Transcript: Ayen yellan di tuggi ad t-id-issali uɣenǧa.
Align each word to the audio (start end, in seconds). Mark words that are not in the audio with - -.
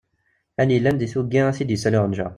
Ayen 0.57 0.69
yellan 0.75 0.97
di 0.99 1.07
tuggi 1.13 1.39
ad 1.49 1.53
t-id-issali 1.55 1.97
uɣenǧa. 1.99 2.27